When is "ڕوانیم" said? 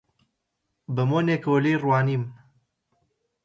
1.83-2.23